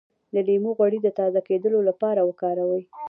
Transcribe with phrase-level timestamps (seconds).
[0.33, 2.83] د لیمو غوړي د تازه کیدو لپاره وکاروئ